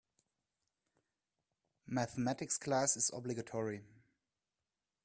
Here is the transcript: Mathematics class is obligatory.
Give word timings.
Mathematics 1.85 2.57
class 2.57 2.97
is 2.97 3.11
obligatory. 3.13 3.81